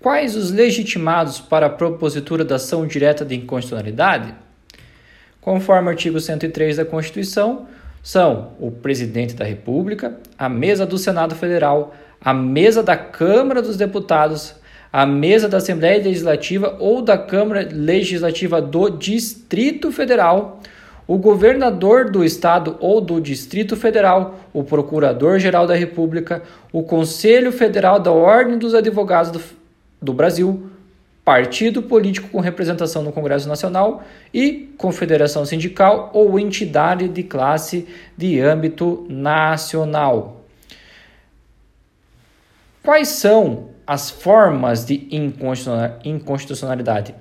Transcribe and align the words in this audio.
Quais 0.00 0.36
os 0.36 0.50
legitimados 0.50 1.40
para 1.40 1.66
a 1.66 1.70
propositura 1.70 2.44
da 2.44 2.56
ação 2.56 2.86
direta 2.86 3.24
de 3.24 3.34
inconstitucionalidade? 3.34 4.34
Conforme 5.40 5.88
o 5.88 5.90
artigo 5.90 6.20
103 6.20 6.76
da 6.76 6.84
Constituição, 6.84 7.66
são 8.02 8.52
o 8.60 8.70
presidente 8.70 9.34
da 9.34 9.44
República, 9.44 10.18
a 10.38 10.48
mesa 10.48 10.84
do 10.84 10.98
Senado 10.98 11.34
Federal, 11.34 11.94
a 12.20 12.34
mesa 12.34 12.82
da 12.82 12.96
Câmara 12.96 13.62
dos 13.62 13.76
Deputados, 13.76 14.54
a 14.92 15.04
mesa 15.06 15.48
da 15.48 15.56
Assembleia 15.56 16.02
Legislativa 16.02 16.76
ou 16.78 17.02
da 17.02 17.16
Câmara 17.16 17.66
Legislativa 17.72 18.60
do 18.60 18.90
Distrito 18.90 19.90
Federal, 19.90 20.60
o 21.06 21.16
governador 21.16 22.10
do 22.10 22.24
estado 22.24 22.76
ou 22.80 23.00
do 23.00 23.20
Distrito 23.20 23.76
Federal, 23.76 24.40
o 24.52 24.62
Procurador-Geral 24.62 25.66
da 25.66 25.74
República, 25.74 26.42
o 26.72 26.82
Conselho 26.82 27.50
Federal 27.50 27.98
da 27.98 28.12
Ordem 28.12 28.58
dos 28.58 28.74
Advogados 28.74 29.30
do, 30.00 30.12
Brasil, 30.12 30.70
partido 31.24 31.82
político 31.82 32.28
com 32.28 32.40
representação 32.40 33.02
no 33.02 33.12
Congresso 33.12 33.48
Nacional 33.48 34.04
e 34.32 34.72
confederação 34.78 35.44
sindical 35.44 36.10
ou 36.12 36.38
entidade 36.38 37.08
de 37.08 37.22
classe 37.22 37.88
de 38.16 38.40
âmbito 38.40 39.04
nacional. 39.08 40.44
Quais 42.82 43.08
são 43.08 43.70
as 43.84 44.08
formas 44.10 44.84
de 44.84 45.08
inconstitucionalidade? 46.04 47.14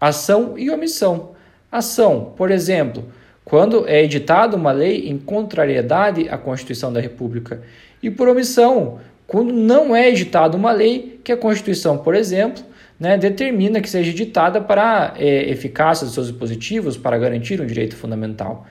Ação 0.00 0.58
e 0.58 0.68
omissão. 0.68 1.36
Ação, 1.70 2.32
por 2.36 2.50
exemplo, 2.50 3.04
quando 3.46 3.88
é 3.88 4.02
editada 4.02 4.56
uma 4.56 4.72
lei 4.72 5.08
em 5.08 5.16
contrariedade 5.16 6.28
à 6.28 6.36
Constituição 6.36 6.92
da 6.92 7.00
República, 7.00 7.62
e 8.02 8.10
por 8.10 8.28
omissão, 8.28 8.98
quando 9.24 9.52
não 9.52 9.94
é 9.94 10.08
editada 10.08 10.56
uma 10.56 10.72
lei 10.72 11.20
que 11.22 11.30
a 11.30 11.36
Constituição, 11.36 11.96
por 11.96 12.16
exemplo, 12.16 12.64
né, 12.98 13.16
determina 13.16 13.80
que 13.80 13.88
seja 13.88 14.10
editada 14.10 14.60
para 14.60 15.14
é, 15.16 15.48
eficácia 15.48 16.04
dos 16.04 16.14
seus 16.14 16.26
dispositivos 16.26 16.96
para 16.96 17.16
garantir 17.18 17.60
um 17.60 17.66
direito 17.66 17.94
fundamental. 17.94 18.66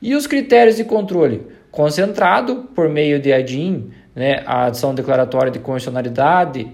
E 0.00 0.14
os 0.14 0.28
critérios 0.28 0.76
de 0.76 0.84
controle? 0.84 1.44
Concentrado 1.72 2.68
por 2.76 2.88
meio 2.88 3.18
de 3.18 3.32
ADIM, 3.32 3.90
né, 4.14 4.44
a 4.46 4.66
adição 4.66 4.94
declaratória 4.94 5.50
de 5.50 5.58
constitucionalidade 5.58 6.68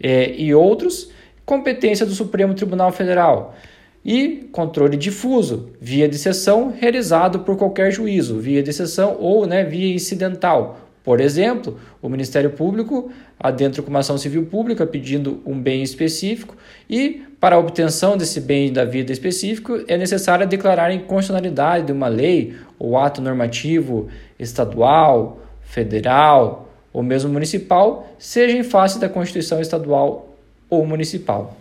é, 0.00 0.30
e 0.36 0.54
outros, 0.54 1.10
competência 1.44 2.06
do 2.06 2.12
Supremo 2.12 2.54
Tribunal 2.54 2.92
Federal 2.92 3.56
e 4.04 4.48
controle 4.50 4.96
difuso, 4.96 5.70
via 5.80 6.08
de 6.08 6.18
sessão 6.18 6.72
realizado 6.76 7.40
por 7.40 7.56
qualquer 7.56 7.90
juízo, 7.92 8.38
via 8.38 8.62
de 8.62 8.72
sessão 8.72 9.16
ou 9.18 9.46
né, 9.46 9.64
via 9.64 9.94
incidental. 9.94 10.78
Por 11.04 11.20
exemplo, 11.20 11.78
o 12.00 12.08
Ministério 12.08 12.50
Público 12.50 13.10
adentra 13.38 13.82
com 13.82 13.90
uma 13.90 14.00
ação 14.00 14.16
civil 14.16 14.46
pública 14.46 14.86
pedindo 14.86 15.42
um 15.44 15.60
bem 15.60 15.82
específico 15.82 16.56
e, 16.88 17.22
para 17.40 17.56
a 17.56 17.58
obtenção 17.58 18.16
desse 18.16 18.40
bem 18.40 18.72
da 18.72 18.84
vida 18.84 19.12
específico, 19.12 19.80
é 19.88 19.96
necessário 19.96 20.46
declarar 20.46 20.86
a 20.86 20.94
inconstitucionalidade 20.94 21.86
de 21.86 21.92
uma 21.92 22.06
lei 22.06 22.54
ou 22.78 22.96
ato 22.96 23.20
normativo 23.20 24.08
estadual, 24.38 25.40
federal 25.60 26.68
ou 26.92 27.02
mesmo 27.02 27.32
municipal, 27.32 28.06
seja 28.18 28.56
em 28.56 28.62
face 28.62 29.00
da 29.00 29.08
Constituição 29.08 29.60
estadual 29.60 30.36
ou 30.70 30.86
municipal. 30.86 31.56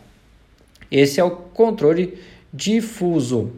Esse 0.92 1.20
é 1.20 1.24
o 1.24 1.32
controle 1.32 2.18
difuso. 2.54 3.52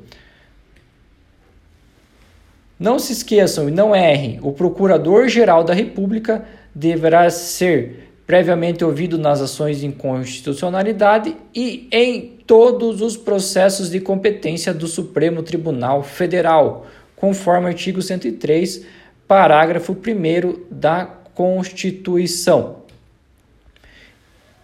Não 2.80 3.00
se 3.00 3.14
esqueçam 3.14 3.67
e 3.67 3.72
não 3.72 3.95
errem: 3.95 4.40
o 4.44 4.52
Procurador-Geral 4.52 5.64
da 5.64 5.73
República 5.73 6.45
deverá 6.75 7.30
ser 7.30 8.12
previamente 8.25 8.86
ouvido 8.86 9.17
nas 9.17 9.42
ações 9.42 9.80
de 9.80 9.86
inconstitucionalidade 9.86 11.36
e 11.53 11.88
em 11.92 12.38
todos 12.45 13.02
os 13.02 13.17
processos 13.17 13.90
de 13.90 14.00
competência 14.00 14.73
do 14.73 14.88
Supremo 14.88 15.44
Tribunal 15.44 16.03
Federal, 16.03 16.85
conforme 17.16 17.66
o 17.66 17.69
artigo 17.69 18.02
103, 18.02 18.85
parágrafo 19.28 19.94
1 19.94 20.66
da 20.69 21.06
Constituição. 21.34 22.84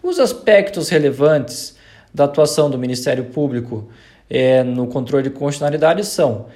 Os 0.01 0.19
aspectos 0.19 0.89
relevantes 0.89 1.78
da 2.13 2.25
atuação 2.25 2.69
do 2.69 2.77
Ministério 2.77 3.25
Público 3.25 3.89
é, 4.29 4.63
no 4.63 4.87
controle 4.87 5.23
de 5.23 5.29
constitucionalidade 5.29 6.05
são 6.05 6.47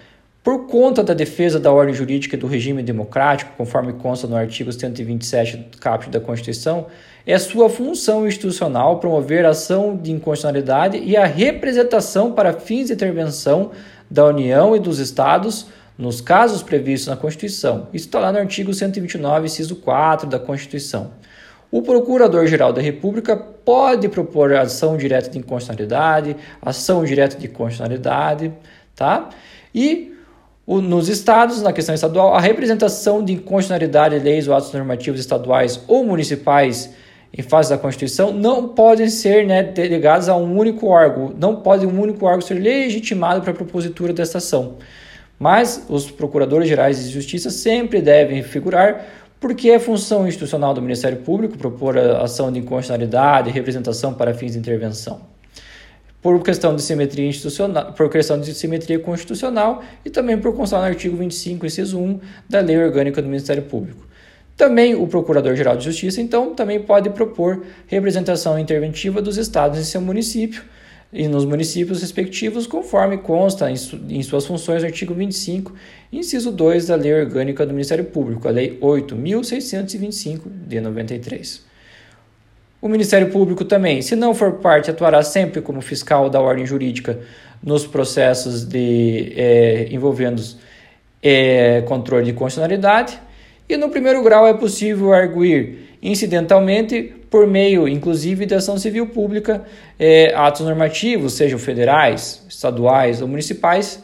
por 0.44 0.68
conta 0.68 1.02
da 1.02 1.14
defesa 1.14 1.58
da 1.58 1.72
ordem 1.72 1.96
jurídica 1.96 2.36
e 2.36 2.40
do 2.40 2.48
regime 2.48 2.84
democrático, 2.84 3.54
conforme 3.56 3.94
consta 3.94 4.28
no 4.28 4.36
artigo 4.36 4.74
127 4.74 5.56
do 5.56 5.78
caput 5.78 6.10
da 6.10 6.20
Constituição, 6.20 6.88
é 7.26 7.40
sua 7.40 7.70
função 7.70 8.28
institucional 8.28 9.00
promover 9.00 9.46
a 9.46 9.52
ação 9.52 9.96
de 9.96 10.12
inconstitucionalidade 10.12 10.98
e 10.98 11.16
a 11.16 11.26
representação 11.26 12.34
para 12.34 12.52
fins 12.52 12.88
de 12.88 12.94
intervenção 12.94 13.72
da 14.12 14.26
União 14.26 14.76
e 14.76 14.80
dos 14.80 15.00
Estados 15.00 15.68
nos 15.98 16.20
casos 16.20 16.62
previstos 16.62 17.08
na 17.08 17.16
Constituição. 17.16 17.88
Isso 17.94 18.08
está 18.08 18.20
lá 18.20 18.30
no 18.30 18.40
artigo 18.40 18.74
129, 18.74 19.46
inciso 19.46 19.78
4 19.78 20.28
da 20.28 20.40
Constituição. 20.40 21.12
O 21.74 21.82
Procurador-Geral 21.82 22.72
da 22.72 22.80
República 22.80 23.36
pode 23.36 24.08
propor 24.08 24.54
ação 24.54 24.96
direta 24.96 25.28
de 25.28 25.40
inconstitucionalidade, 25.40 26.36
ação 26.62 27.04
direta 27.04 27.36
de 27.36 27.48
constitucionalidade, 27.48 28.54
tá? 28.96 29.30
E 29.74 30.14
o, 30.68 30.80
nos 30.82 31.10
estados, 31.10 31.64
na 31.64 31.74
questão 31.74 31.96
estadual, 31.96 32.36
a 32.36 32.40
representação 32.40 33.26
de 33.26 33.34
inconstitucionalidade 33.34 34.20
de 34.20 34.24
leis 34.24 34.48
ou 34.48 34.54
atos 34.54 34.72
normativos 34.72 35.20
estaduais 35.20 35.84
ou 35.88 36.06
municipais 36.06 36.94
em 37.36 37.42
fase 37.42 37.72
da 37.72 37.78
Constituição 37.80 38.32
não 38.32 38.68
podem 38.68 39.10
ser 39.10 39.44
né, 39.44 39.64
delegados 39.64 40.30
a 40.30 40.38
um 40.38 40.56
único 40.56 40.86
órgão, 40.86 41.34
não 41.36 41.56
pode 41.56 41.88
um 41.88 42.00
único 42.00 42.24
órgão 42.28 42.42
ser 42.42 42.54
legitimado 42.54 43.42
para 43.42 43.50
a 43.50 43.56
propositura 43.56 44.14
desta 44.14 44.38
ação. 44.38 44.76
Mas 45.40 45.84
os 45.90 46.12
procuradores 46.12 46.70
gerais 46.70 47.04
de 47.04 47.10
justiça 47.10 47.50
sempre 47.50 48.00
devem 48.00 48.44
figurar 48.44 49.04
porque 49.44 49.72
é 49.72 49.78
função 49.78 50.26
institucional 50.26 50.74
do 50.74 50.82
Ministério 50.82 51.18
Público 51.18 51.58
propor 51.58 51.98
a 51.98 52.22
ação 52.22 52.50
de 52.50 52.60
inconstitucionalidade 52.60 53.50
e 53.50 53.52
representação 53.52 54.14
para 54.14 54.34
fins 54.34 54.54
de 54.54 54.58
intervenção. 54.58 55.20
Por 56.22 56.42
questão 56.42 56.74
de 56.74 56.82
simetria 56.82 57.28
institucional, 57.28 57.92
por 57.92 58.10
questão 58.10 58.40
de 58.40 58.54
simetria 58.54 58.98
constitucional 59.00 59.84
e 60.06 60.10
também 60.10 60.38
por 60.38 60.56
constar 60.56 60.80
no 60.80 60.86
artigo 60.86 61.18
25, 61.18 61.66
inciso 61.66 62.00
1 62.00 62.22
da 62.48 62.62
Lei 62.62 62.82
Orgânica 62.82 63.22
do 63.22 63.28
Ministério 63.28 63.64
Público. 63.64 64.08
Também 64.56 64.96
o 64.96 65.06
Procurador-Geral 65.08 65.76
de 65.76 65.84
Justiça, 65.84 66.22
então, 66.22 66.56
também 66.56 66.80
pode 66.80 67.10
propor 67.10 67.66
representação 67.86 68.58
interventiva 68.58 69.22
dos 69.22 69.36
estados 69.36 69.78
em 69.78 69.84
seu 69.84 70.00
município, 70.00 70.64
e 71.14 71.28
nos 71.28 71.46
municípios 71.46 72.02
respectivos, 72.02 72.66
conforme 72.66 73.20
consta 73.20 73.70
em, 73.70 73.76
su 73.76 74.00
em 74.10 74.24
suas 74.24 74.46
funções 74.46 74.82
no 74.82 74.88
artigo 74.88 75.14
25, 75.14 75.72
inciso 76.12 76.52
2 76.52 76.88
da 76.88 76.96
Lei 76.96 77.14
Orgânica 77.14 77.66
do 77.66 77.72
Ministério 77.72 78.06
Público, 78.06 78.48
a 78.48 78.52
Lei 78.52 78.80
8.625 78.82 80.42
de 80.68 80.82
93. 80.82 81.64
O 82.82 82.90
Ministério 82.90 83.30
Público 83.30 83.64
também, 83.64 84.02
se 84.02 84.16
não 84.16 84.34
for 84.34 84.54
parte, 84.54 84.90
atuará 84.90 85.22
sempre 85.22 85.62
como 85.62 85.80
fiscal 85.82 86.30
da 86.30 86.42
ordem 86.42 86.66
jurídica 86.66 87.20
nos 87.62 87.86
processos 87.86 88.66
de, 88.66 89.34
é, 89.38 89.88
envolvendo 89.92 90.42
é, 91.22 91.82
controle 91.84 92.26
de 92.26 92.34
constitucionalidade. 92.34 93.18
E 93.74 93.78
no 93.78 93.90
primeiro 93.90 94.22
grau 94.22 94.46
é 94.46 94.54
possível 94.54 95.12
arguir 95.12 95.98
incidentalmente 96.00 97.12
por 97.28 97.48
meio, 97.48 97.88
inclusive, 97.88 98.46
de 98.46 98.54
ação 98.54 98.78
civil 98.78 99.08
pública, 99.08 99.64
é, 99.98 100.32
atos 100.36 100.62
normativos, 100.62 101.34
sejam 101.34 101.58
federais, 101.58 102.46
estaduais 102.48 103.20
ou 103.20 103.28
municipais, 103.28 104.04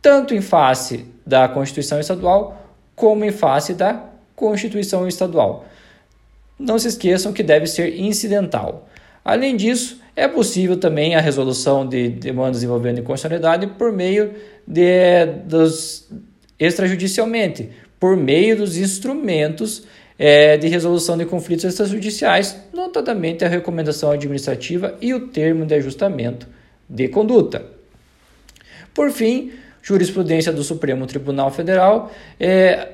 tanto 0.00 0.32
em 0.32 0.40
face 0.40 1.06
da 1.26 1.48
Constituição 1.48 1.98
Estadual 1.98 2.72
como 2.94 3.24
em 3.24 3.32
face 3.32 3.74
da 3.74 4.00
Constituição 4.36 5.08
Estadual. 5.08 5.64
Não 6.56 6.78
se 6.78 6.86
esqueçam 6.86 7.32
que 7.32 7.42
deve 7.42 7.66
ser 7.66 7.98
incidental. 7.98 8.88
Além 9.24 9.56
disso, 9.56 10.00
é 10.14 10.28
possível 10.28 10.76
também 10.76 11.16
a 11.16 11.20
resolução 11.20 11.84
de 11.84 12.10
demandas 12.10 12.62
envolvendo 12.62 13.00
inconstitucionalidade 13.00 13.66
por 13.76 13.90
meio 13.90 14.34
de, 14.64 15.26
dos 15.46 16.08
extrajudicialmente, 16.60 17.70
por 18.00 18.16
meio 18.16 18.56
dos 18.56 18.78
instrumentos 18.78 19.84
é, 20.18 20.56
de 20.56 20.68
resolução 20.68 21.16
de 21.16 21.26
conflitos 21.26 21.66
extrajudiciais, 21.66 22.56
notadamente 22.72 23.44
a 23.44 23.48
recomendação 23.48 24.10
administrativa 24.10 24.96
e 25.00 25.12
o 25.14 25.28
termo 25.28 25.66
de 25.66 25.74
ajustamento 25.74 26.48
de 26.88 27.08
conduta. 27.08 27.64
Por 28.92 29.10
fim, 29.10 29.52
jurisprudência 29.82 30.52
do 30.52 30.64
Supremo 30.64 31.06
Tribunal 31.06 31.50
Federal 31.50 32.10
é, 32.38 32.88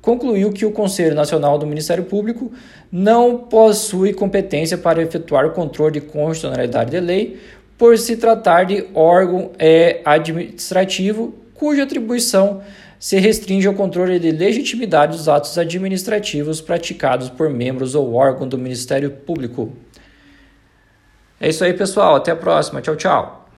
concluiu 0.00 0.52
que 0.52 0.64
o 0.64 0.72
Conselho 0.72 1.14
Nacional 1.14 1.58
do 1.58 1.66
Ministério 1.66 2.04
Público 2.04 2.52
não 2.90 3.38
possui 3.38 4.12
competência 4.12 4.78
para 4.78 5.02
efetuar 5.02 5.46
o 5.46 5.50
controle 5.50 5.94
de 5.94 6.00
constitucionalidade 6.00 6.90
de 6.90 7.00
lei, 7.00 7.40
por 7.76 7.96
se 7.96 8.16
tratar 8.16 8.64
de 8.64 8.86
órgão 8.94 9.52
é, 9.58 10.00
administrativo 10.04 11.34
cuja 11.54 11.82
atribuição 11.82 12.62
se 13.00 13.18
restringe 13.18 13.66
ao 13.66 13.72
controle 13.72 14.18
de 14.18 14.30
legitimidade 14.30 15.16
dos 15.16 15.26
atos 15.26 15.56
administrativos 15.56 16.60
praticados 16.60 17.30
por 17.30 17.48
membros 17.48 17.94
ou 17.94 18.12
órgão 18.12 18.46
do 18.46 18.58
Ministério 18.58 19.10
Público. 19.10 19.72
É 21.40 21.48
isso 21.48 21.64
aí, 21.64 21.72
pessoal. 21.72 22.16
Até 22.16 22.30
a 22.30 22.36
próxima. 22.36 22.82
Tchau, 22.82 22.96
tchau. 22.96 23.40